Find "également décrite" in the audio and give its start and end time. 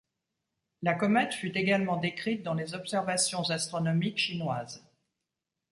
1.55-2.41